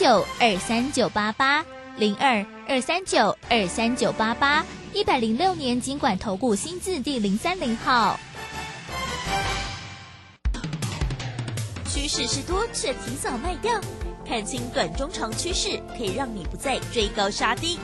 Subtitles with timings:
[0.00, 1.62] 九二三九八八
[1.98, 8.18] 零二二三九二三九八八一百零六年经管投顾新字第零三零号。
[11.84, 13.78] 趋势是多，却提早卖掉。
[14.26, 17.78] 看清短中长趋势，可以让你不再追高杀低，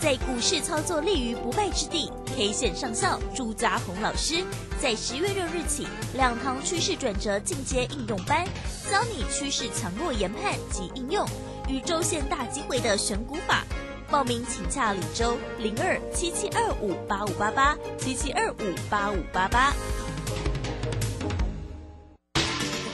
[0.00, 2.10] 在股市操作立于不败之地。
[2.34, 4.42] K 线上校朱家红老师
[4.82, 8.44] 在十月六日起两堂趋势转折进阶应用班，
[8.90, 11.24] 教你趋势强弱研判及应用
[11.70, 13.64] 与周线大机会的选股法。
[14.10, 19.72] 报名请洽李周零二七七二五八五八八七七二五八五八八。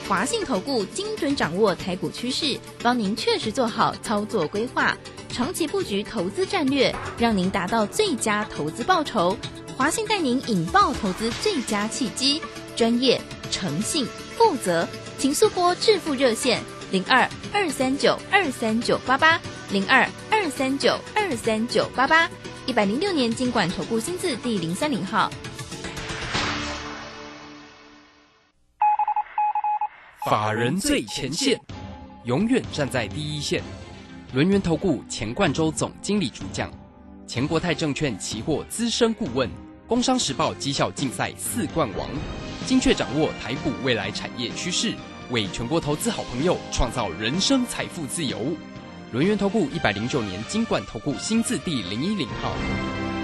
[0.07, 4.95] 华信投顾精准掌握台股趋势，帮您确实做好操作规划，
[5.29, 9.35] 长期布局投资战略，让您达到最佳投资报酬。
[9.75, 12.41] 华信带您引爆投资最佳契机，
[12.75, 13.19] 专业、
[13.51, 14.07] 诚信、
[14.37, 19.37] 负责，请速拨致富热线零二二三九二三九八八
[19.71, 22.29] 零二二三九二三九八八
[22.65, 25.29] 一百零六年经管投顾新字第零三零号。
[30.29, 31.59] 法人最前线，
[32.23, 33.61] 永远站在第一线。
[34.33, 36.71] 轮源投顾钱冠洲总经理主讲，
[37.27, 39.49] 钱国泰证券期货资深顾问，
[39.87, 42.09] 工商时报绩效竞赛四冠王，
[42.65, 44.93] 精确掌握台股未来产业趋势，
[45.29, 48.39] 为全国投资好朋友创造人生财富自由。
[49.11, 53.16] 轮源投顾一百零九年金管投顾新字第零一零号。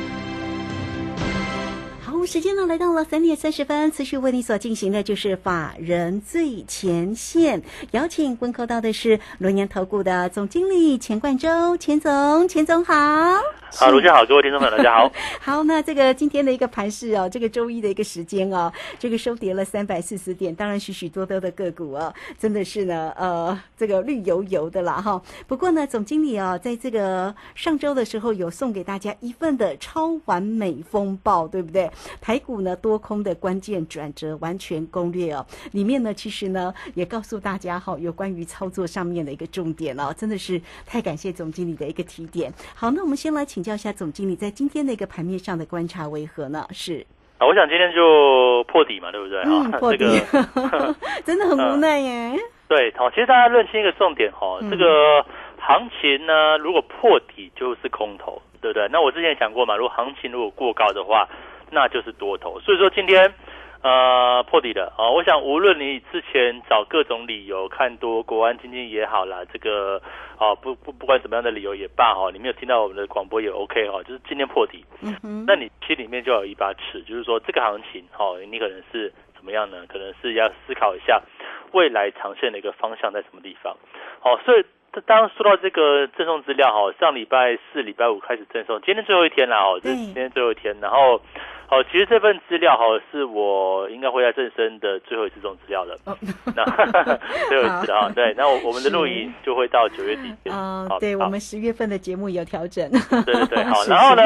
[2.26, 12.94] 时间呢来到了三点三十分，持续为你所进行的就是法人最前线，邀请问候到的是龙年投顾的总经理钱冠洲，钱总，钱总好。
[13.76, 15.12] 好，卢家好，各位听众朋友大家好。
[15.42, 25.20] 好，那这个今天的一个盘势哦，这个周一的一个时间哦，这个收跌了三百四十点，当然许许多多的个股哦，真的是呢，呃，这个绿油油的啦哈。
[25.48, 31.90] 不过呢，总经理哦，在这个上周的时候有送给大家一份的超完美风暴，对不对？
[32.22, 42.54] 台股呢多空的关键转折完全攻略哦，里面呢其实呢也告诉大家哈，有关于操作上面的一个重点哦，真的是太感谢总经理的一个提点。
[42.76, 43.64] 好，那我们先来请。
[43.64, 46.68] 教一下总经理在今天的一个盘面上的观察为何呢？
[46.72, 47.00] 是
[47.38, 49.42] 啊，我想今天就破底嘛，对不对？
[49.46, 50.04] 嗯， 破底，
[51.24, 52.38] 真的很无奈耶。
[52.68, 55.26] 对，好，其实大家认清一个重点哈，这个
[55.58, 58.86] 行情呢，如果破底就是空头，对不对？
[58.92, 61.26] 那我之前讲过嘛，如果行情如果过高的话，
[61.74, 62.60] 那就是多头。
[62.60, 63.34] 所以说今天。
[63.84, 65.12] 呃，破底的啊！
[65.12, 70.02] 我想，无论你之前找各种理由看多国安基金也好啦，这个
[70.38, 74.86] 啊，不不不管怎么样的理由也罢哈，你没有听到我们的广播也 OK 哈，就是今天破底，
[75.46, 79.86] 那你心里面就有一把尺，就是说这个行情哈，你可能是怎么样呢？
[79.90, 81.22] 可能是要思考一下
[81.74, 83.76] 未来长线的一个方向在什么地方。
[84.22, 84.64] 好，所以
[85.06, 91.20] 当说到这个赠送资料哈，上礼拜四、礼拜五开始赠送，今天最后一天了哦，这今天最后一天，然后。
[91.74, 95.98] 哦，其实这份资料哈是我应该会在正生的最后一次送资料了，
[96.56, 96.64] 那
[97.50, 100.50] 最后一次啊，对，那我我们的录影就会到九月底。
[100.50, 102.88] 啊，对我们十月份的节目有调整。
[103.26, 104.22] 对对对， 好，然后呢，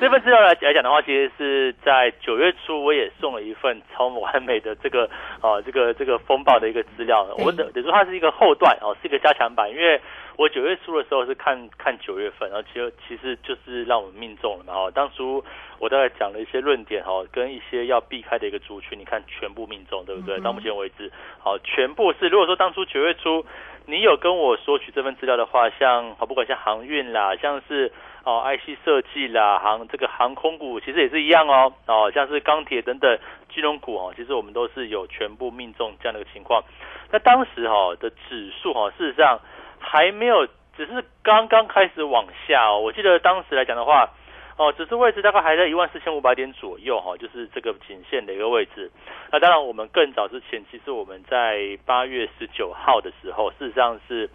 [0.00, 5.04] 这份资料来来讲的话，其实是在九月初我也送了一份超完美的这个
[5.42, 10.00] 啊这个这个风暴的一个资料，我等等于说它是一个后段哦，是一个加强版，因为。
[10.38, 14.74] 我九月初的时候是看看九月份，然后其实其实就是让我们命中了嘛。
[14.74, 15.42] 哈，当初
[15.78, 20.38] 我大概讲了一些论点，哈，跟一些要避开的一个族群，你看全部命中，对不对？
[20.40, 22.28] 到目前为止，好，全部是。
[22.28, 23.46] 如果说当初九月初
[23.86, 27.90] 你有跟我索取这份资料的话，像好不管像航运啦，像是
[28.24, 31.72] 哦 IC 设计啦，航这个航空股其实也是一样哦。
[31.86, 33.18] 哦，像是钢铁等等
[33.54, 36.62] 金融股哦，其实我们都是有全部命中这样的一个情况。
[37.10, 39.40] 那当时哈的指数哈，事实上。
[39.78, 42.80] 还没有，只是刚刚开始往下哦。
[42.80, 44.10] 我记得当时来讲的话，
[44.58, 48.90] 哦，只是位置大概还在一万四千五百点左右哈，就是这个颈线的一个位置。
[49.30, 54.30] 那当然，我们更早之前，其实我们在八月十九号的时候，事实上是，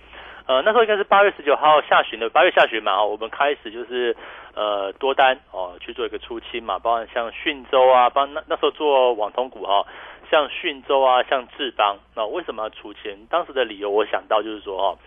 [0.45, 4.15] 呃，那时候应该是八月十九号下旬的，八月下旬嘛，我们开始就是
[4.53, 9.85] 呃多单哦去做一个出清嘛，包含像讯州啊，帮那那时候做网通股哈，
[10.29, 13.25] 像讯州啊，像智邦，那为什么要出清？
[13.29, 14.99] 当时的理由我想到就是说哈。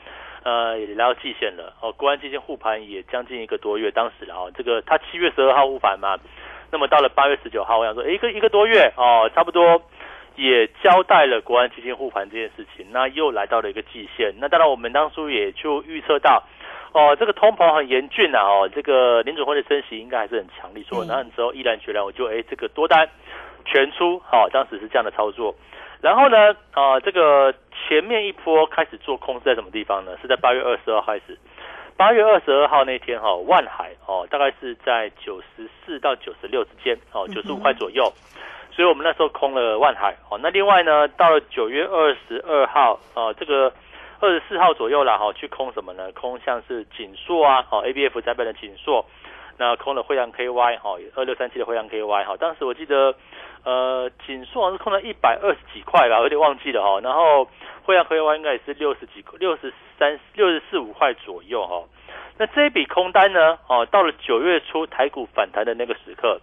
[0.44, 1.90] 呃，也来到季线了哦。
[1.92, 6.18] 国安基金护盘也将近一个多月，当时哦，这个他七月十二号护盘嘛，
[6.70, 9.80] 那么到了八月十九号，我想说，一个一个多月哦，差不多
[10.36, 14.34] 也交代了国安基金护盘这件事情，那又来到了一个季线。
[14.38, 16.42] 那当然，我们当初也就预测到，
[16.92, 23.08] 哦，这个通膨很严峻啊，哦，这个联准会的升息应该还是很强力，所以那时候毅然决然，我就哎，这个多单
[23.64, 25.54] 全出，好，当时是这样的操作。
[26.04, 30.12] 然后呢，呃，这个前面一波开始做空是在什么地方呢？
[30.20, 31.38] 是在八月二十二开始。
[31.96, 38.12] 八月二十二号那天哈，万海哦，大概是在九十四到九十六之间哦，九十五块左右。
[38.70, 40.38] 所以我们那时候空了万海哦。
[40.42, 43.72] 那另外呢，到了九月二十二号哦，这个
[44.20, 46.12] 二十四号左右了哈，去空什么呢？
[46.12, 49.02] 空像是锦硕啊，哦，A B F 在本的锦硕。
[49.56, 53.14] 那空了惠阳 KY 哈，二六三七的惠阳 KY 哈，当时我记得，
[53.64, 57.00] 呃，锦硕是空了一百二十几块吧，有点忘记了哈。
[57.00, 57.48] 然后
[57.84, 61.84] 惠阳 KY 应该也是六十几、六十三、六十四五块左右哈。
[62.36, 66.40] 那这一笔空单呢，哦，到了九月初台股反弹的那个时刻，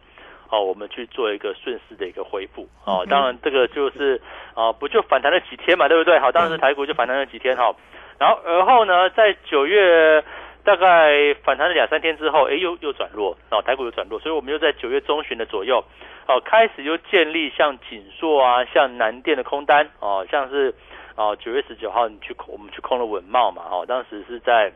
[0.49, 3.05] 哦，我们去做一个顺势的一个恢复哦。
[3.09, 4.21] 当然这个就是
[4.53, 6.17] 啊，不就反弹了几天嘛，对不对？
[6.19, 7.75] 好，当时台股就反弹了几天哈。
[8.17, 10.23] 然后而后呢，在九月。
[10.63, 15.83] 大概反弹了两三天之后，哎，又又转弱，哦，台股又转弱，所以我们又在九月中旬的左右，
[16.27, 20.73] 哦，开始又建立像锦硕啊、像南电的空单，哦，像是
[21.15, 24.71] 哦九月十九号你去空，我们去空了稳茂嘛，哦，当时是在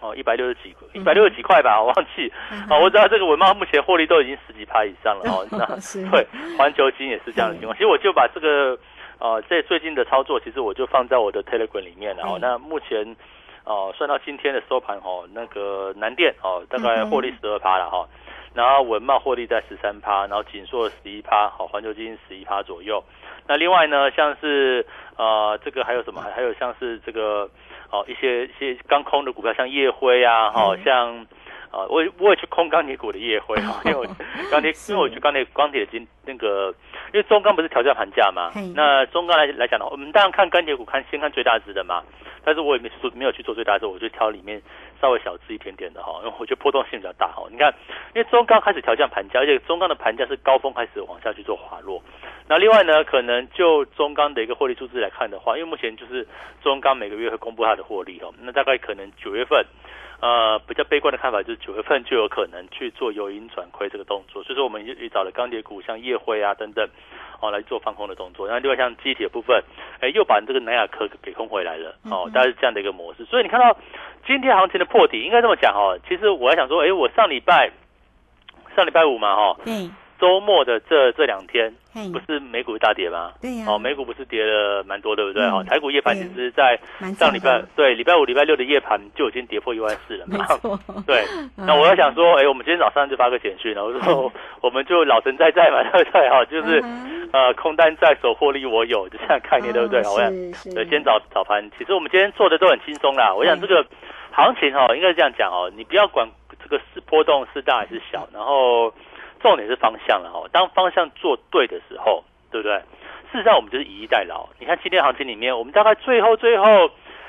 [0.00, 2.32] 哦一百六十几一百六十几块吧，我忘记，
[2.68, 6.26] 哦，我知道这个稳茂目前获利都已经十几趴以上了，哦， 那对
[6.58, 8.76] 环球金也是这样的情况，其实我就把这个
[9.20, 13.16] 呃在最近的操作，其实我就放在我的 Telegram 里面了，哦，那目前。
[13.66, 18.08] 哦，算到今天的收盘哦，那个南电哦，大概获利十二趴了哈，
[18.54, 23.04] 然后文茂获利在十三趴，然后锦硕十一趴，好，环球金十一趴左右。
[23.46, 24.86] 那另外呢，像是
[25.16, 26.22] 呃这个还有什么？
[26.22, 27.50] 还还有像是这个
[27.90, 31.26] 哦一些一些刚空的股票，像夜辉啊，哈，像。
[31.70, 34.04] 啊，我我也去空钢铁股的夜辉哈， 因为我
[34.50, 36.74] 钢铁，因为我去钢铁钢铁金那个，
[37.12, 42.02] 因为中钢不是调降盘价嘛，那中钢来来讲的话，我们当然看钢铁股，看先看最大值的嘛，
[42.44, 44.60] 但是我也没做没有去做最大值，我就挑里面
[45.00, 47.44] 稍微小值一点点的哈，因为我觉得波动性比较大哈。
[47.50, 47.72] 你看，
[48.14, 52.02] 因为中钢开始调降盘价，而且中钢的盘价是高峰开始往下去做滑落。
[52.48, 56.26] 那另外呢，可能就中钢的一个获利数字来看的话，因为目前就是
[56.62, 59.64] 中钢每个月会公布它的获利哦，那大概可能九月份。
[60.20, 66.88] 呃，比较悲观的看法就是九月份就有可能去做由盈转亏这个动作，所以说我们也也找了钢铁股，像夜辉啊等等，
[67.40, 68.46] 哦来做放空的动作。
[68.46, 69.62] 然后另外像机铁部分，
[70.00, 73.24] 哎又把这个南亚科给空回来了，哦，大概是这样的一个模式。
[73.26, 73.76] 所以你看到
[74.26, 75.98] 今天行情的破底，应该这么讲哦。
[76.08, 77.70] 其实我还想说，哎，我上礼拜
[78.74, 79.56] 上礼拜五嘛，哈。
[80.18, 81.72] 周末的这这两天，
[82.12, 83.32] 不是美股大跌吗？
[83.40, 83.66] 对呀。
[83.68, 85.42] 哦，美股不是跌了蛮多，对不对？
[85.44, 86.78] 哦，台股夜盘其实，在
[87.14, 90.24] 上礼拜，对，礼拜五、礼拜六的夜盘就已经跌破一万四了。
[90.26, 90.78] 没错。
[91.06, 91.24] 对。
[91.56, 96.28] 那我要想说，哎，我们今天早上就发个简讯了，我说我们就老神在在嘛， 对不对？
[96.28, 96.82] 哈，就是
[97.32, 100.00] 呃，空单在手，获利我有，就这样概念，对不对？
[100.00, 100.30] 我想，
[100.74, 103.34] 对，今天早早盘，其实我们今天做的都很轻松啦。
[103.34, 103.84] 我想这个
[104.32, 106.28] 行情哈，应该是这样讲哦，你不要管
[106.62, 108.92] 这个是波动是大还是小，然后。
[109.40, 112.76] 重点是方向了哈，当方向做对的时候，对不对？
[113.32, 114.46] 事实上，我们就是以逸待劳。
[114.58, 116.88] 你看今天行情里面，我们大概最后最后，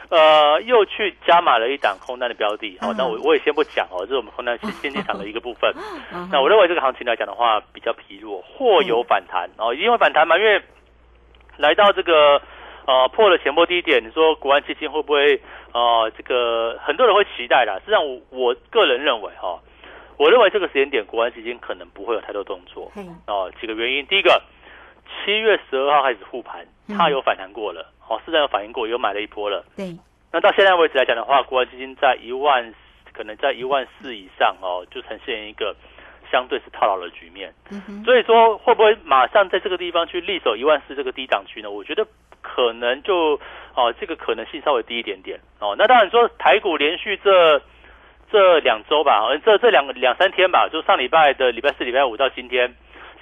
[0.09, 2.77] 呃，又去加码了一档空单的标的。
[2.79, 5.73] 好，那我我也先不讲哦，这是我们空单先先进场的一个部分。
[6.31, 10.61] 那我认为这个行情来讲的话，比较疲弱，或有反弹哦，一定会反弹嘛，因为
[11.57, 12.39] 来到这个
[12.85, 15.41] 呃破了前波低点，你说国安基金会不会
[15.73, 17.73] 呃这个很多人会期待的？
[17.79, 19.59] 实际上，我我个人认为哈。
[20.17, 22.91] 我认为这个时间点，国安基金可能不会有太多动作。
[23.27, 24.41] 哦，几个原因，第一个，
[25.05, 29.63] 七月十二号开始护盘，它有反弹过了，哦，市场有反应过，有买了一波了。
[29.75, 29.95] 对。
[30.31, 32.73] 那到现在为止来讲的话，国安基金在一万，
[33.13, 35.75] 可能在一万四以上哦，就呈现一个
[36.31, 37.53] 相对是套牢的局面。
[37.69, 41.69] 嗯所以说，会不会马上在这个地方去立守一万四这个低档区呢？
[41.69, 42.03] 我觉得
[42.41, 43.39] 可能就
[43.75, 45.39] 哦，这个可能性稍微低一点点。
[45.59, 47.61] 哦，那当然说台股连续这。
[48.31, 52.67] 这两周吧，这这两个两三天吧，就上礼拜的礼拜四、礼拜五到今天，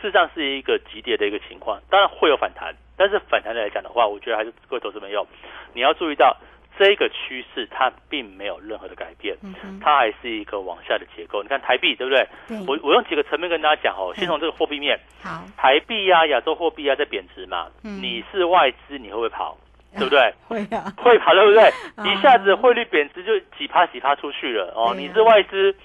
[0.01, 1.79] 事实上是一个急跌的一个情况。
[1.89, 5.25] 当然会有反弹，但是反弹来讲的话，我觉得还是各位投资朋友，
[5.73, 6.35] 你要注意到
[6.77, 9.37] 这个趋势它并没有任何的改变，
[9.79, 11.41] 它还是一个往下的结构。
[11.43, 12.27] 你看台币对不对？
[12.67, 17.67] 我我用几个层面跟大家讲哦，先从这个货币面，好，台币啊，亚洲货币啊在贬值嘛，
[18.01, 19.57] 你是外资你会不会跑？
[19.97, 20.33] 对不对？
[20.47, 21.71] 会啊，会跑，对不对？
[22.11, 24.93] 一下子汇率贬值就几趴几趴出去了哦。
[24.95, 25.75] 你是外资，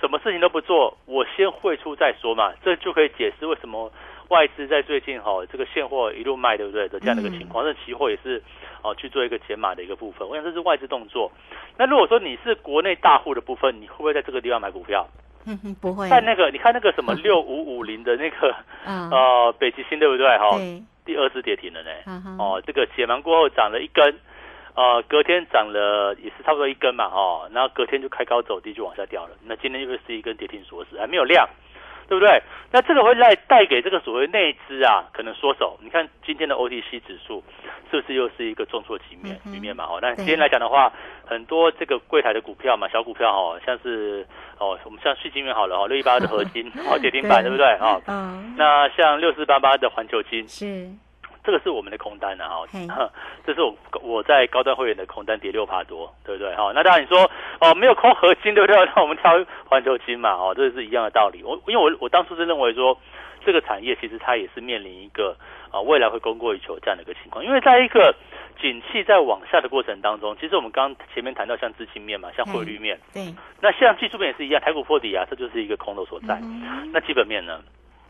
[0.00, 2.52] 什么事情都不做，我先汇出再说嘛。
[2.64, 3.90] 这就可以解释为什么
[4.28, 7.64] 外资在最近哈这个现货一路卖，对不对的这样的一个情况。
[7.64, 8.42] 这期货也是
[8.82, 10.26] 哦去做一个减码的一个部分。
[10.28, 11.30] 我想这是外资动作。
[11.76, 15.06] 那如果说你是国内大户的部分，你会不会在这个地方买股票？
[15.44, 16.08] 嗯哼，不会。
[16.08, 18.54] 在那个你看那个什么 六五五零的那个
[18.84, 20.26] 呃北极星，对不对？
[20.38, 20.56] 哈。
[21.04, 21.90] 第二次跌停了呢，
[22.38, 24.18] 哦，这个解完过后涨了一根，
[24.74, 29.36] 呃，隔天涨了也是差不多一根嘛，哦，然后隔天就开高走低就往下掉了。
[29.44, 31.48] 那今天又是一根跌停锁死，还没有量，
[32.12, 32.42] 对不对？
[32.70, 35.78] 那这个会带带给这个所谓内资啊，可能缩手。
[35.82, 37.42] 你看今天的 OTC 指数
[37.90, 39.84] 是不是又是一个重挫局面局面嘛？
[39.84, 40.92] 哦，那今天来讲的话，
[41.24, 44.26] 很多这个柜台的股票嘛，小股票哦，像是
[44.58, 47.98] 哦，我们像旭金元好了哦，六一八的合金 哦，跌停板对不对啊？
[48.06, 48.54] 嗯。
[48.58, 50.86] 那像六四八八的环球金是。
[51.44, 53.10] 这个是我们的空单啊，哈，
[53.44, 56.54] 这是我我在高端会员的空单跌六趴多，对不对？
[56.54, 57.28] 哈，那当然你说
[57.60, 58.76] 哦，没有空核心， 对不对？
[58.94, 59.32] 那我们挑
[59.68, 61.42] 环球金嘛，哦，这是一样的道理。
[61.42, 62.96] 我因为我我当初是认为说，
[63.44, 65.36] 这个产业其实它也是面临一个
[65.72, 68.14] 啊未来会供过于求这样的一个情况，因为在一个
[68.60, 76.40] 景气在往下的过程当中，其实我们刚前面谈到像资金面嘛，像汇率面，对， 那像技术面也是一样，台股破底啊，这就是一个空头所在。
[76.92, 77.60] 那基本面呢？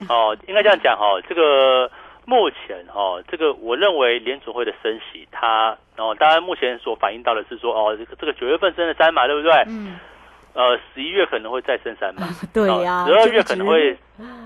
[0.08, 1.90] 哦，应该这样讲哈，这个。
[2.24, 9.52] 目前哦，这个我认为联储会的升息，它哦，当然目前所反映到的是说哦，这个这个九月份升了三码，对不对？
[9.68, 9.98] 嗯。
[10.54, 13.06] 呃，十一月可能会再升三码，对呀。
[13.06, 13.96] 十二月可能会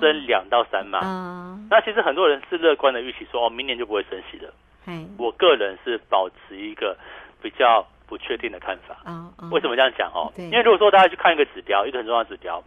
[0.00, 1.00] 升两到三码。
[1.02, 1.66] 嗯。
[1.68, 4.52] 那其实很多人是乐观的预期，说哦，明年就不会升息了。
[4.86, 5.08] 嗯。
[5.18, 6.96] 我个人是保持一个
[7.42, 8.96] 比较不确定的看法。
[9.04, 10.32] 啊为什么这样讲哦？
[10.36, 12.62] 因为如果说大家去看一个指标，一个很重要的指标，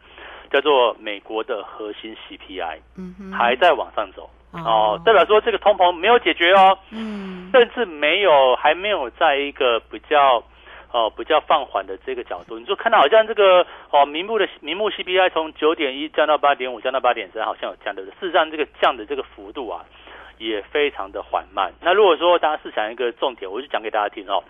[0.51, 4.29] 叫做美国的核心 CPI，嗯哼，还在往上走。
[4.51, 10.43] 哦，代表说这个通膨没有解决哦，嗯，甚至没有，还没有在一个比较，
[10.91, 19.85] 哦，比较放缓的这个角度，你就看到好像这个哦，明目的明目 CPI 从九点一降到八点五，降到八点三，好像有降的，事实上这个降的这个幅度啊，
[20.39, 21.71] 也非常的缓慢。
[21.79, 24.43] 那如果说大家试想一个重点，我就讲给大家听哦，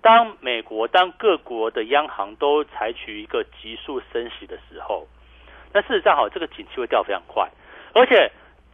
[0.00, 5.08] 当美国当各国的央行都采取一个急速升息的时候，
[5.72, 7.50] 那事实上好，这个景气会掉非常快，
[7.94, 8.30] 而且。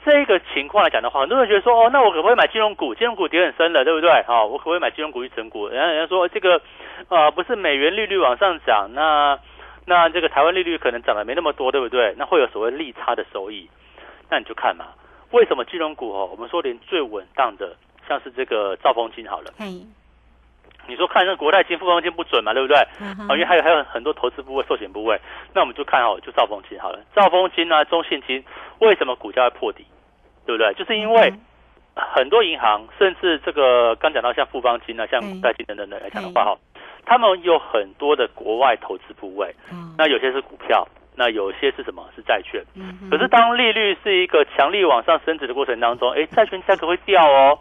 [0.06, 2.94] 这个情况来讲的话，很多人觉得说，哦，那我可不可以买金融股？
[2.94, 4.22] 金融股跌很深了，对不对？
[4.22, 5.66] 好，我可不可以买金融股去存股？
[5.66, 6.62] 人家人家说这个，
[7.10, 9.36] 呃，不是美元利率往上涨，那
[9.84, 12.14] 那这个台湾利率可能涨得没那么多，对不对？
[12.16, 13.68] 那会有所谓利差的收益，
[14.30, 14.86] 那你就看嘛，
[15.32, 17.74] 为什么金融股哦，我们说连最稳当的，
[18.06, 19.50] 像是这个兆丰金好了。
[20.88, 22.76] 你说看那国泰金、富邦金不准嘛，对不对？
[22.76, 25.20] 啊，因为还有还有很多投资部位、寿险部位，
[25.52, 27.00] 那我们就看好就兆丰金好了。
[27.12, 28.44] 兆丰金啊，中信金
[28.78, 29.84] 为什么股价会破底？
[30.46, 30.72] 对不对？
[30.74, 31.32] 就是因为
[31.94, 36.58] 很多银行，甚至这个刚讲到像富邦金啊、像国泰金等等等来讲的话，哈，
[37.04, 39.54] 他们有很多的国外投资部位，
[39.98, 42.06] 那有些是股票，那有些是什么？
[42.14, 42.62] 是债券。
[43.10, 47.58] 可是当利率是一个强力往上升值的过程当中，哎，债券价格会掉哦，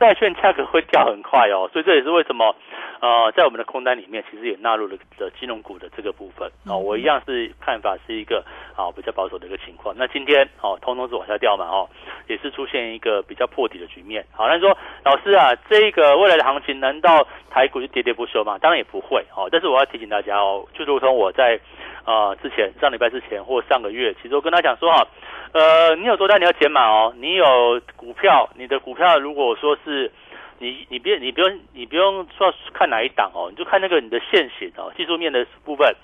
[0.00, 2.54] 债券价格会掉很快哦，所以这也是为什么。
[2.98, 6.74] 呃，在我们的空单里面，其实也纳入了的金融股的这个部分啊。
[6.74, 8.42] 我一样是看法是一个
[8.74, 9.94] 啊比较保守的一个情况。
[9.98, 11.86] 那今天哦，通通是往下掉嘛，哦，
[12.26, 14.24] 也是出现一个比较破底的局面。
[14.32, 14.74] 好，那说
[15.04, 18.56] 老师啊，这个未来的行情难道台股就喋喋不休吗？
[18.58, 19.46] 当然也不会哦。
[19.52, 21.60] 但是我要提醒大家哦，就如同我在
[22.06, 25.06] 呃之前上礼拜之前或上个月，其实我跟他讲说哈，
[25.52, 30.10] 呃，你有多单你要减码哦，你有股票，你的股票如果说是。
[30.58, 35.94] 你你别你不用你不用说看哪一档哦，你就看那个你的线型哦，技术面的部分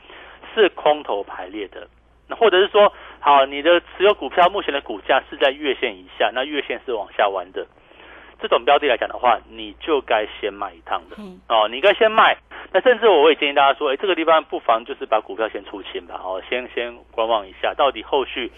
[0.54, 1.88] 是空头排列的，
[2.28, 7.66] 那或者是说好你的持有股票目前的股价是在月线以下，那月线是往下弯的，
[8.42, 11.16] 这种标的来讲的话，你就该先卖一趟的
[11.48, 12.36] 哦，你该先卖。
[12.72, 18.50] 那甚至我也建议大家说，哎，这个地方不妨就是把股票先出清吧，哦，先先观望一下，到底后续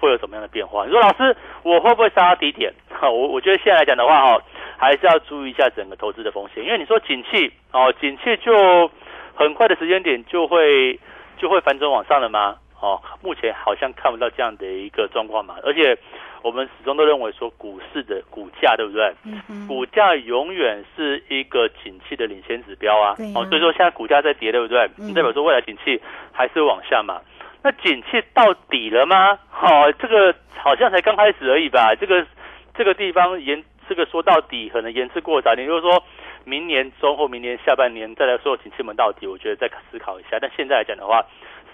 [0.00, 0.84] 会有什么样的变化？
[0.84, 2.72] 你说老师，我会不会杀到低点？
[2.90, 4.42] 哈，我我觉得现在来讲的话，哦。
[4.80, 8.88] 还是要注意一下整个投资的风险，因为你说景气哦，景气就
[9.34, 10.96] 很快的时间点就会
[11.36, 12.54] 就会反转往上了吗？
[12.80, 15.56] 哦，目前好像看不到这样的一个状况嘛。
[15.62, 15.96] 而且
[16.42, 19.12] 我们始终都认为说股市的股价对不对？
[19.48, 23.14] 嗯股价永远是一个景气的领先指标啊。
[23.34, 24.88] 哦，所以说现在股价在跌，对不对？
[25.14, 26.00] 代表说未来景气
[26.32, 27.20] 还是往下嘛。
[27.62, 29.38] 那景气到底了吗？
[29.60, 31.94] 哦，这个好像才刚开始而已吧。
[31.94, 32.26] 这个
[32.74, 33.64] 这个地方延。
[33.88, 36.04] 这个说到底可能延迟过早，你就是说
[36.44, 40.36] 明年中或明年下半年再来说景气门到底，我觉得再思考一下。
[40.38, 41.24] 但现在来讲的话，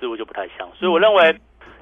[0.05, 0.69] 似乎就不太像。
[0.75, 1.35] 所以我认为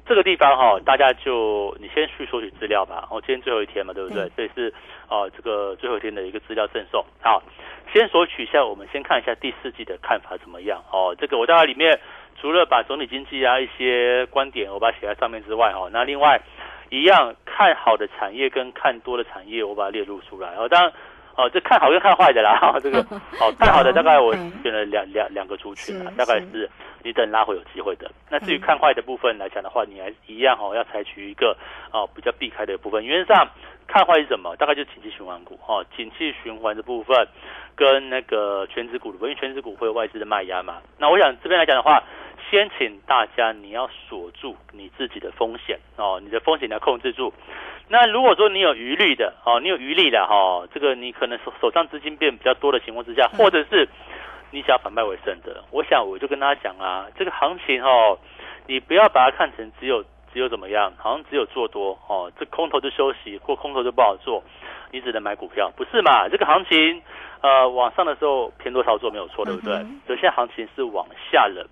[0.07, 3.05] 这个地方哈，大家就你先去索取资料吧。
[3.11, 4.31] 哦，今天最后一天嘛，对不对？
[4.37, 4.73] 这是
[5.09, 7.03] 哦，这个最后一天的一个资料赠送。
[7.21, 7.43] 好，
[7.91, 10.81] 先索取一下，我们先看一下第四季的看法怎么样。
[10.89, 11.99] 哦，这个我大概里面
[12.39, 16.41] 除了把总体经济啊一些观点我把它写在上面之外，哈，那另外。
[16.89, 20.53] 一样看好的产业跟看多的产业，我把它列入出来。
[20.53, 20.93] 哦，当然，
[21.35, 22.77] 哦，这看好跟看坏的啦。
[22.81, 22.99] 这个，
[23.41, 26.69] 哦，看好的大概我选了两两两个族群啊，大概是
[27.03, 28.09] 你等拉回有机会的。
[28.29, 31.57] 那至于看坏的部分来讲的话，你还一样哦，要采取一个
[31.91, 33.03] 哦比较避开的部分。
[33.03, 33.47] 原则上
[33.87, 34.55] 看坏是什么？
[34.57, 37.27] 大概就是景气循环股哦，景气循环的部分
[37.75, 40.77] 跟那个全职股的部分，因为全职股会有外资的卖压嘛。
[40.97, 42.03] 那我想这边来讲的话。
[42.49, 47.33] 先请大家你要锁住你自己的风险哦，你的风险你要控制住。
[47.89, 53.87] 那如果说你有余力的哦，你有余力的哈，这个你可能手手上资金变比较多的情况之下，或者是
[54.51, 58.17] 你想要反败为胜的，我想我就跟大家讲啊，这个行情哦，
[58.67, 64.41] 你不要把它看成只有只有怎么样，好像只有做多哦，这空头就休息或空头就不好做，
[64.91, 66.29] 你只能买股票，不是嘛？
[66.29, 67.01] 这个行情
[67.41, 69.73] 呃往上的时候偏多操作没有错，对不对？
[70.07, 71.67] 所以现在行情是往下了。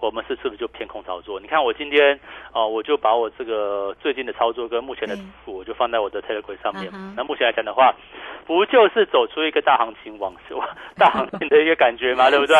[0.00, 1.40] 我们是是不是就偏空操作？
[1.40, 2.18] 你看我今天
[2.52, 6.90] 哦，我就把我这个最近的操作跟目前的股，我就放在我的 Telegram 上面。
[7.16, 7.94] 那目前来讲的话，
[8.46, 10.34] 不就是走出一个大行情往
[10.96, 12.28] 大行情的一个感觉吗？
[12.34, 12.56] 对不对？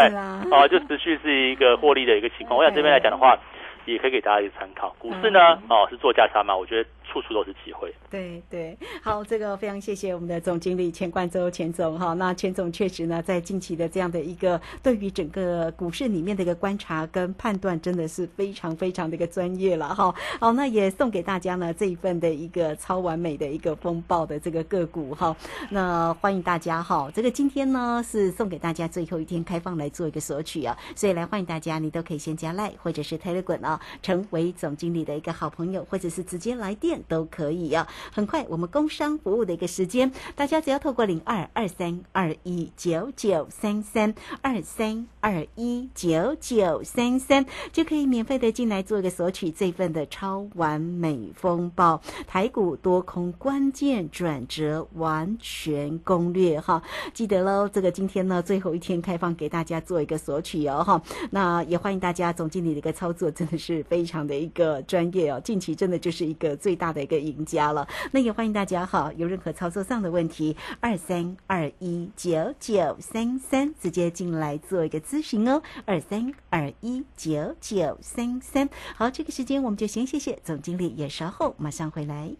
[0.50, 2.58] 啊，就持续是一个获利的一个情况。
[2.58, 3.36] 我想这边来讲的话，
[3.84, 4.94] 也可以给大家一个参考。
[4.98, 6.56] 股市呢，哦，是做价差嘛？
[6.56, 6.88] 我觉得。
[7.04, 7.94] 处处都是机会。
[8.10, 12.12] 对对，好，这个非常谢谢我们的总经理钱冠洲钱总哈。
[12.14, 20.14] 那钱总确实呢，在近期的这样的一个对于整个股市里面的一个观察跟判断，真的是非常非常的一个专业了哈。
[20.40, 25.36] 好，那也送给大家呢这一份的一个超完美的一个风暴的这个个股哈。
[25.70, 36.93] 那欢迎大家哈，这个今天呢是送给大家最后一天开放来做一个索取啊，所以来欢迎大家，你都可以先加赖或者是 Telegram 啊，成为总经理的一个好朋友，或者是直接来电。
[37.08, 52.00] 都可以啊，很快我们工商服务的一个时间，大家只要透过零二二三二一九九三三二三二一九九三三，就可以免费的进来做一个索取这份的超完美风暴。
[52.26, 56.82] 台股多空关键转折完全攻略哈，
[57.12, 66.83] 记得喽，这个今天呢最后一天开放给大家做一个索取哦哈，那也欢迎大家总经理的一个操作真的是非常的一个专业哦，近期真的就是一个最大。
[66.84, 78.68] 大的一个赢家了，那也欢迎大家哈，有任何操作上的问题，二三二一九九三三直接进来做一个咨询哦，二三二一九九三三。
[78.94, 82.30] 好，这个时间我们就先谢谢总经理，也稍后马上回来。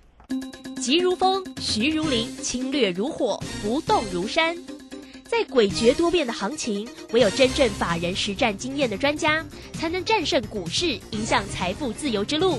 [0.77, 4.55] 急如风，徐如林，侵略如火，不动如山。
[5.25, 12.59] 在诡谲多变的行情，唯有真正法人实战经验的专家，才能战胜股市，影响财富自由之路。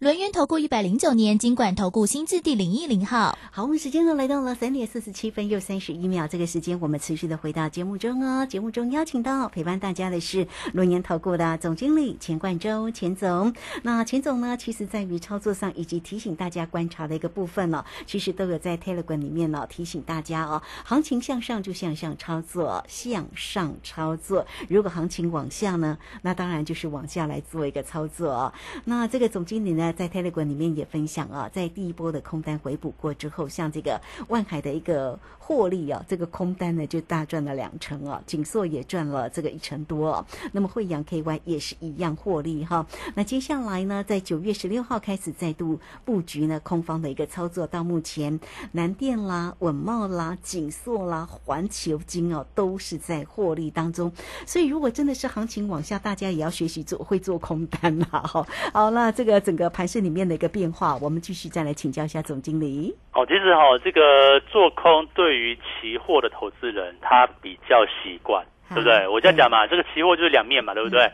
[0.00, 8.46] 轮源投顾一百零九年金管投顾新字第零一零号，好，我们时间呢来到了三点四十七分又三十一秒，这个时间我们持续的回到节目中哦。
[8.46, 13.52] 节目中邀请到陪伴大家的是轮源投顾的总经理钱冠洲钱总。
[13.82, 20.62] 那钱总呢，其实在于操作上以及提醒大家观察的一个部分呢，其实都有在 Telegram 里面呢提醒大家哦。
[20.82, 24.46] 行情向上就向上操作，向上操作。
[24.66, 28.50] 如果行情往下呢，那当然就是往下来做一个操作哦。
[28.86, 29.89] 那这个总经理呢？
[29.92, 40.24] 在 Telegram 里面也分享啊，在第一波的空单回补过之后，像这个万海的一个获利啊，这个空单呢就大赚了两成啊，锦硕也赚了这个一成多。
[40.52, 42.86] 那么惠阳 KY 也是一样获利哈。
[43.14, 48.38] 那接下来呢，在九月十六号开始再度布局呢，空方的一个操作，到目前
[48.72, 54.12] 南电啦、稳茂啦、锦硕啦、环球金哦，都是在获利当中。
[54.46, 58.46] 所以如果真的是行情往下，大家也要学习做会做空单啦哈。
[58.72, 59.70] 好，那这个整个。
[59.70, 62.94] 盘市里面的一个变化，我们继续再来请教一下总经理。
[63.12, 69.06] 哦，其实哈，这个做空对于期货的投资人，他比较习惯，对不对？
[69.08, 71.10] 我这样讲嘛，这个期货就是两面嘛，对不对？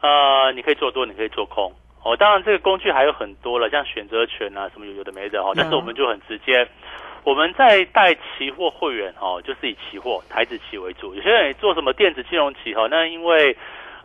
[0.00, 1.72] 呃，你可以做多，你可以做空。
[2.02, 5.52] 哦，当然这个工具还有很多了，像选择权啊，什么有有的没的哈。
[5.54, 6.66] 但是我们就很直接，
[7.24, 11.14] 我们在带期货会员哈，就是以期货台子期为主。
[11.14, 13.56] 有些人做什么电子金融期哈，那因为。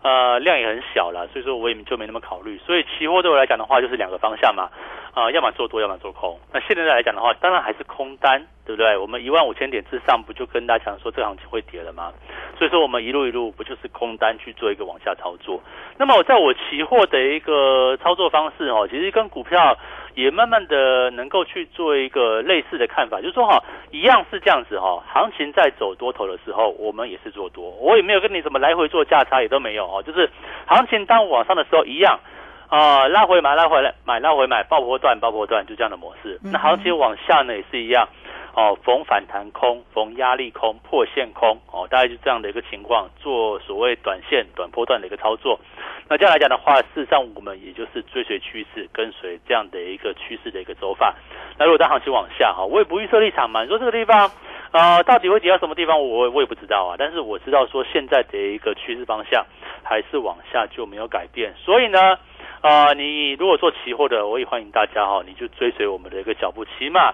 [0.05, 2.59] 呃，量也很小了，所以说我也就没那么考虑。
[2.59, 4.69] 所以期货对我来讲的话，就是两个方向嘛。
[5.15, 6.37] 啊，要么做多，要么做空。
[6.53, 8.97] 那现在来讲的话，当然还是空单，对不对？
[8.97, 12.11] 我们一万五千点之上，不就跟大家讲说这行情会跌了吗？
[12.59, 15.59] 所以说我们一路一路不就是空单去做一个往下操作？
[15.97, 19.75] 那么我在我期货的一个操作方式哦，其实跟股票
[20.15, 30.29] 也慢慢的能够去做一个类似的看法，就是说哈，一样是这样子哈，行情在走多头的时候，我们也是做多，我也没有跟你什么来回做价差，也都没有哦，就是
[30.65, 32.19] 行情当往上的时候一样。
[32.67, 36.39] 啊，拉回买，拉回来买，拉回买，爆破段，爆破段，就这样的模式。
[36.43, 38.07] 那行情往下呢，也是一样。
[38.55, 41.59] 哦，逢反弹空，逢压力空，破线空。
[41.71, 45.59] 哦，大概就这样的一个情况，做所谓短线、短波段的一个操作。
[46.07, 51.13] 那这样来讲的话，事实上我们也就是追随趋势，跟随这样的一个趋势的一个走法。
[51.57, 53.61] 那如果当行情往下，哈，我也不预设立场嘛。
[53.61, 54.31] 你说这个地方，
[54.71, 56.95] 啊，到底会跌到什么地方，我我也不知道啊。
[56.97, 59.45] 但是我知道说现在的一个趋势方向
[59.83, 61.53] 还是往下，就没有改变。
[61.57, 62.17] 所以呢。
[62.65, 67.13] 啊，你如果做期货的，我也欢迎大家哈，你就追随我们的一个脚步，起码，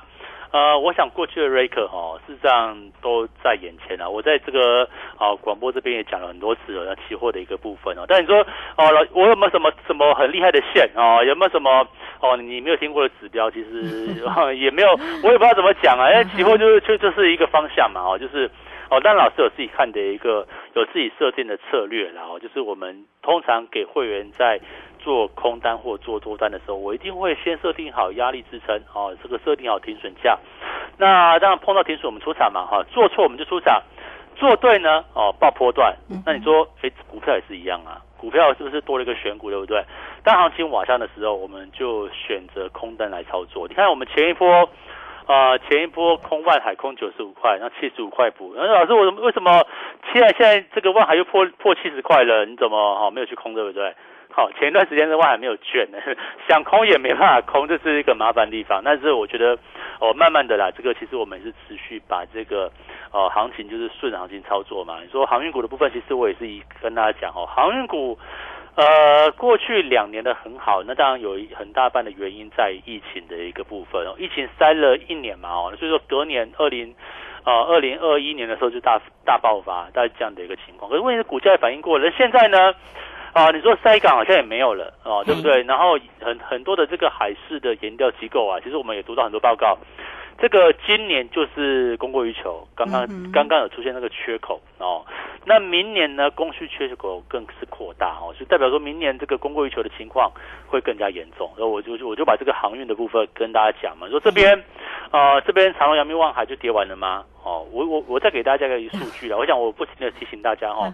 [0.53, 4.09] 呃，我想过去的瑞克哈，事实上都在眼前了。
[4.09, 4.87] 我在这个
[5.17, 8.05] 啊广播这边也讲了很多次了，期货的一个部分哦。
[8.07, 8.39] 但你说
[8.77, 11.21] 哦，老我有没有什么什么很厉害的线啊？
[11.21, 11.85] 有没有什么
[12.21, 13.51] 哦你没有听过的指标？
[13.51, 14.07] 其实
[14.55, 16.09] 也没有，我也不知道怎么讲啊。
[16.11, 18.49] 因为期货就是就就是一个方向嘛哦，就是
[18.89, 24.57] 哦，但老师有自己看的一个有自己设定的策略，然后就是我们通常给会员在。
[25.01, 30.37] 做空单或做多单的时候，我一定会先设定好压力支撑哦，这个设定好停损价。
[30.97, 33.81] 那当然碰到停损我们出场嘛哈，做错我们就出场，
[34.35, 35.95] 做对呢哦爆波段。
[36.25, 39.83] 那你说，哎，股票也是一样啊，股票是不是多了一个选股，对不对？
[40.23, 43.67] 当行情往下的时候，我们就选择空单来操作。
[43.67, 44.69] 你看我们前一波，
[45.25, 48.53] 呃，前一波空万海空九十五块，那七十五块补。
[48.55, 49.65] 那老师，我为什么
[50.13, 52.45] 现在现在这个万海又破破七十块了？
[52.45, 53.95] 你怎么哈没有去空，对不对？
[54.33, 55.97] 好，前一段时间的话还没有券呢，
[56.47, 58.81] 想空也没办法空，这是一个麻烦地方。
[58.83, 59.57] 但是我觉得，
[59.99, 62.71] 哦，慢慢的啦，这个其实我们是持续把这个，
[63.11, 64.99] 呃，行情就是顺行情操作嘛。
[65.03, 68.17] 你说航运股的部分，其实我也是一跟大家讲哦，航运股，
[68.75, 76.95] 呃，过去两年的很好，那当然有一很大半的原因在疫情的一个部分哦，疫情塞了一年嘛哦，所以说隔年二零，
[77.43, 80.89] 呃，二零二一年的时候就大大爆发，大概这样的一个情况。
[80.89, 82.73] 可是问题是股价也反应过了，现在呢？
[83.33, 85.63] 啊，你说塞港好像也没有了哦，对不对？
[85.63, 89.77] 然后很很多的这个海事的研调机构啊，其实我们也读到很多报告，
[90.37, 95.05] 这个今年就是供过于求，刚刚刚刚有出现那个缺口哦。
[95.45, 100.31] 那明年呢，供需缺口更是扩大哦，就代表说明年这个供过于求的情况
[100.67, 101.51] 会更加严重。
[101.57, 104.63] 然后我就我就把这个航运的部分跟大家讲嘛，说这边。
[105.11, 107.25] 呃，这边长隆、阳明、望海就跌完了吗？
[107.43, 109.35] 哦，我我我再给大家一个数据了。
[109.39, 110.93] 我想我不停的提醒大家哈，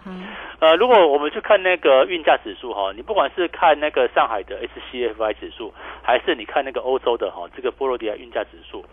[0.58, 8.84] 呃，如果我们去看那个运价指数哈，你不管是看那个上海的 SCFI 指数，还是你看那个欧洲的哈这个波罗的海运价指数，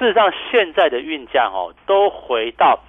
[0.00, 2.80] 事实上现在的运价哈都回到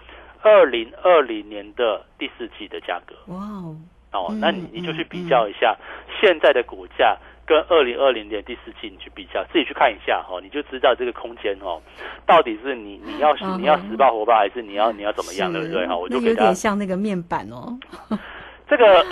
[0.43, 3.15] 二零二零年的第四季的价格。
[3.33, 3.75] 哇哦，
[4.11, 5.75] 哦，那你你就去比较一下
[6.21, 7.17] 现在的股价。
[7.45, 11.81] 跟二零二零年第四季你去比较，自己去看一下哈，你就知道这个空间哦，
[12.25, 15.85] 到底是你你要你要死抱活爆，还是你要你要怎么样，对不对？
[15.85, 17.77] 哈，我就给他有点像那个面板哦。
[18.65, 19.05] 这个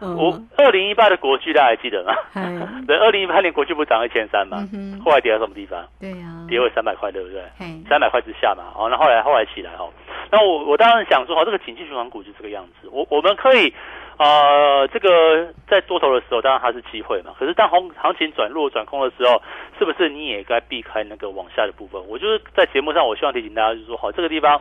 [0.04, 2.14] 我二零一八的国巨大家还记得吗？
[2.86, 4.58] 对，二零一八年国巨不涨一千三嘛，
[5.02, 5.82] 后来跌到什么地方？
[5.98, 7.42] 对呀，跌回三百块，对不对？
[7.88, 9.88] 三百块之下嘛，哦，那后来后来起来哈，
[10.30, 13.72] 那我我当然想说，哈，这个景气循环股就这个样子，我我们可以。
[14.18, 17.32] 啊，这个在多头的时候，当然它是机会嘛。
[17.38, 19.40] 可是当行行情转弱转空的时候，
[19.78, 22.02] 是不是你也该避开那个往下的部分？
[22.08, 24.60] 我就是在节目上，我希望提醒大家，就是说，好，这个地方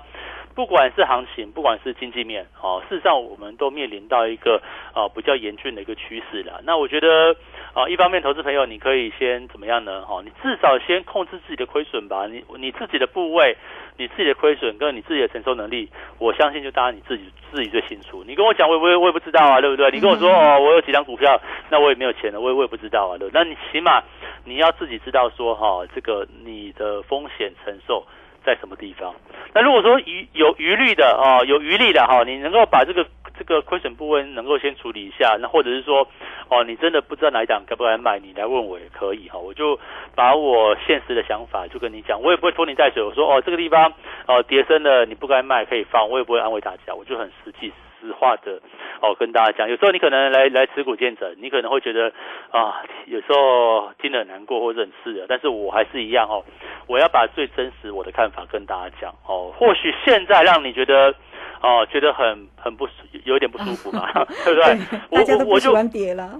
[0.53, 4.61] 不管是行情，不管是经济面，哦，事实上我们都面临到一个
[4.93, 6.61] 啊比较严峻的一个趋势了。
[6.63, 7.35] 那我觉得
[7.77, 10.01] 啊，一方面投资朋友你可以先怎么样呢？
[10.01, 12.25] 哈，你至少先控制自己的亏损吧。
[12.25, 13.55] 你你自己的部位。
[13.99, 18.23] 你自己的亏损跟你自己的承受能力，我相信就当然你自己自己最清楚。
[18.27, 19.89] 你跟我讲，我我我也不知道啊，对不对？
[19.89, 23.27] 你跟我说哦，我有几张股票，那我也没有钱了，我也我也不知道啊，对。
[23.33, 24.03] 那你起码
[24.45, 28.05] 你要自己知道说哈，这个你的风险承受
[28.47, 29.13] 在什么地方。
[29.53, 33.05] 那如果说余有余力的哦，有余力的哈，你能够把这个。
[33.39, 36.07] 这个亏损部分能够先处理一下，那或者是说，
[36.49, 39.79] 哦，你真的不知道哪一档该不该卖，你来问我也可以哈，我就
[40.15, 43.93] 把我现实的想法就跟你讲，我也不会拖泥带水，我说哦，这个地方
[44.25, 48.59] 哦跌深了，你不该卖可以放，我也不会安慰大家，我就很实际实话的
[49.01, 52.11] 哦跟大家讲，有时候你可能来来持股见证，你可能会觉得
[52.51, 56.43] 啊，有时候听得很难过或者很刺的，但是我还是一样哦，
[56.87, 61.13] 我要把最真实我的看法跟大家讲哦，或许现在让你觉得。
[61.59, 62.87] 哦，觉得很很不
[63.25, 64.07] 有点不舒服嘛，
[64.45, 64.63] 对不对？
[65.09, 65.73] 大家都不喜我就。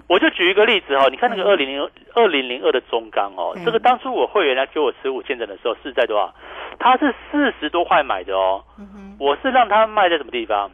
[0.07, 6.31] 我就举一个例子哈，你看那个二零零二零零二的中钢哦，嗯这个当初我会员来给我持股见证的时候是在多少？
[6.77, 10.69] 他是四十多块买的哦，嗯我是让他卖在什么地方？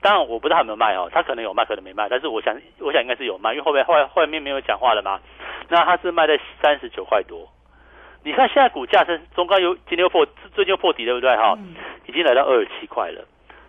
[0.00, 5.20] 当然我不知道他有没有卖哦，他可能有卖，可能没卖，但是我想我想应该是有卖，因为后面后来后面没有讲话了嘛。
[5.68, 7.48] 那他是卖在三十九块多，
[8.22, 11.54] 你看现在股价是中高又今天又破最近又破底，对不对哈？
[11.58, 11.74] 嗯
[12.06, 13.22] 已经来到二十七块了。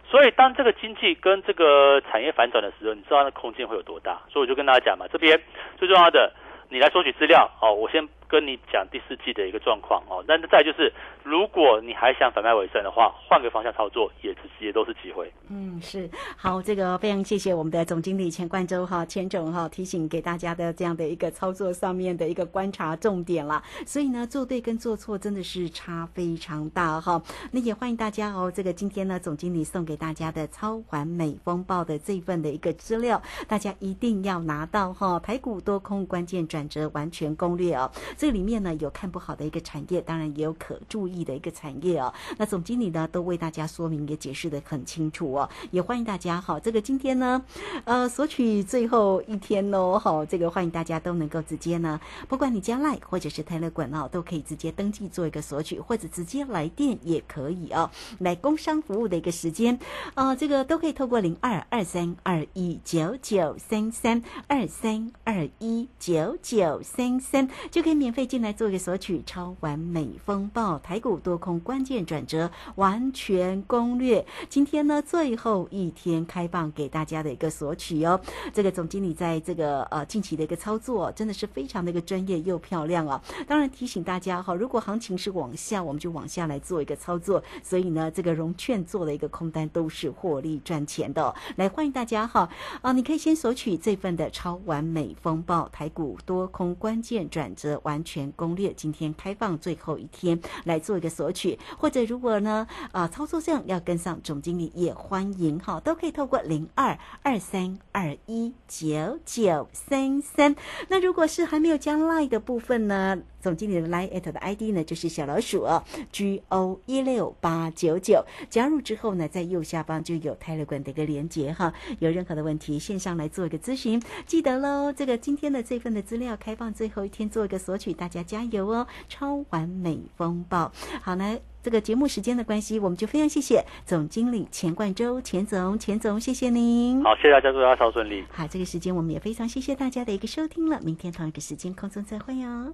[0.10, 4.18] 所以当这个经济跟这个产业反转的时候，你知道那空间会有多大？
[4.30, 5.39] 所以我就跟大家讲嘛，这边
[5.78, 6.32] 最重要的，
[6.70, 7.74] 你来索取资料哦。
[7.74, 10.24] 我先跟你讲第四季的一个状况哦。
[10.28, 15.32] 那再就是，如果你还想反败为胜的话，换个方向操作也也都是机会。
[15.50, 23.62] 嗯，是好，这个非常谢谢我们的总经理钱冠周哈，钱总哈提醒给大家的这样的一个操作上面的一个观察重点啦。
[23.86, 27.22] 所以呢，做对跟做错真的是差非常大哈。
[27.52, 35.20] 那也欢迎大家哦，这个今天呢，总经理送给大家的超完美风暴的这份的一个资料，大家一定要拿到哈。
[35.20, 42.13] 台股多空关键转折完全攻略哦，这里面呢有看不好的一个产业，当然也有可注意的一个产业哦。
[42.38, 47.41] 那总经理呢都为大家说明也解释的很清楚哦，也欢迎大家哈，这个今天呢，
[47.86, 59.79] 呃，索取最后一天哦，好，这个欢迎大家都能够直接呢，不管你加赖或者是泰勒管哦，都可以直接登记做一个索取，或者直接来电也可以哦，来工商服务的一个时间，
[60.15, 74.26] 呃，这个都可以透过零二二三二一九九三三二三二一九九三三就可以免费进来做一个索取，超完美风暴台股多空关键转折完全攻略。
[74.50, 78.19] 今天呢最后一天开放给大家的一个索取哦。
[78.54, 83.22] 这个总经理在这个呃近期的一个操作真的是非常的一个专业又漂亮哦。
[83.48, 87.43] 当然提醒大家哈，如果行情是往下，我们就往下来做一个操作。
[87.63, 92.50] 所以呢，这个融券做的一个空单都是获利赚钱的、来欢迎大家哈
[92.82, 110.56] 啊，你可以先索取这份的超完美风暴台股多空关键转折完全攻略，今天开放最后一天来做一个索取，或者如果呢啊操作上要跟上总经理也欢迎哈，都可以透过零二二三二一九九三三。
[110.88, 113.18] 那如果是还没有加 line 的部分呢？
[113.39, 118.23] 总经理的 Line at 的 ID 呢，就是小老鼠哦，G O 一六八九九。
[118.49, 121.73] 加入之后呢，在右下方就有泰勒管的一个连接哈。
[121.99, 124.02] 有任何的问题，线上来做一个咨询。
[124.25, 128.88] 记得喽，这个今天的这份的资料开放最后一天做一个索取，大家加油哦！
[129.08, 130.71] 超完美风暴。
[131.02, 137.04] 好呢，这个节目时间的关系，我们就非常谢谢总经理钱冠周钱总，钱总，谢谢您。
[137.04, 138.23] 好，谢谢大家，祝大家超顺利。
[138.30, 140.80] 好，这个时间我们也非常谢谢大家的一个收听了。
[140.82, 142.73] 明天同一个时间空中再会哦。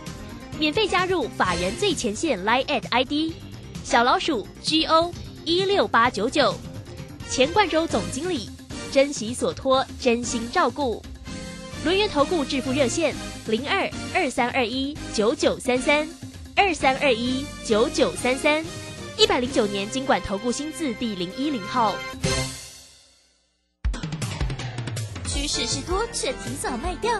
[0.61, 3.33] 免费加入法人最前线 Line at ID
[3.83, 5.11] 小老鼠 G O
[5.43, 6.53] 一六八九九，
[7.27, 8.47] 钱冠洲总经理，
[8.91, 11.03] 珍惜所托，真心照顾。
[11.83, 13.15] 轮源投顾致富热线
[13.47, 16.07] 零二二三二一九九三三
[16.55, 18.63] 二三二一九九三三，
[19.17, 21.95] 一百零九年经管投顾新字第零一零号。
[25.25, 27.19] 趋势是多，却提早卖掉。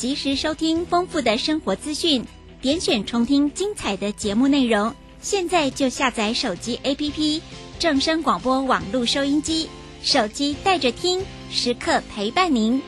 [0.00, 2.24] 及时收听丰富的生活资讯，
[2.62, 4.94] 点选重听精彩的节目内容。
[5.20, 7.42] 现在就下载手机 APP
[7.78, 9.68] 正声广播网络收音机，
[10.02, 12.80] 手机带着听，时刻陪伴您。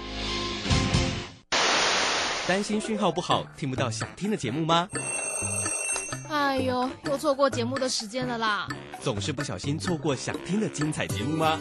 [2.49, 4.89] 担心讯号不好，听不到想听的节目吗？
[6.31, 8.67] 哎呦，又错过节目的时间了啦！
[9.03, 11.61] 总是不小心错过想听的精彩节目吗？